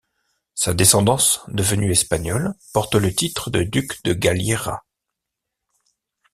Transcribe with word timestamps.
Sa 0.55 0.73
descendance, 0.73 1.41
devenue 1.47 1.91
espagnole, 1.91 2.55
porte 2.73 2.95
le 2.95 3.13
titre 3.13 3.51
de 3.51 3.61
duc 3.61 4.03
de 4.03 4.13
Galliera. 4.15 4.83